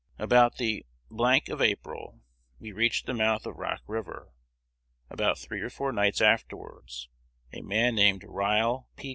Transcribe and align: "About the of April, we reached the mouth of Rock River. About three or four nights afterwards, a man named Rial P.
"About 0.17 0.57
the 0.57 0.83
of 1.47 1.61
April, 1.61 2.21
we 2.57 2.71
reached 2.71 3.05
the 3.05 3.13
mouth 3.13 3.45
of 3.45 3.57
Rock 3.59 3.81
River. 3.85 4.31
About 5.11 5.37
three 5.37 5.61
or 5.61 5.69
four 5.69 5.91
nights 5.91 6.21
afterwards, 6.21 7.07
a 7.53 7.61
man 7.61 7.93
named 7.93 8.23
Rial 8.27 8.89
P. 8.95 9.09